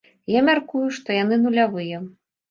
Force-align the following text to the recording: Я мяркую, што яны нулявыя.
Я 0.35 0.39
мяркую, 0.45 0.85
што 0.95 1.17
яны 1.17 1.37
нулявыя. 1.43 2.01